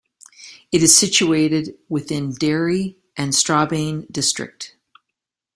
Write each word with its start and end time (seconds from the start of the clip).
It 0.71 0.81
is 0.81 0.97
situated 0.97 1.77
within 1.87 2.31
Derry 2.31 2.97
and 3.15 3.35
Strabane 3.35 4.07
district. 4.09 4.75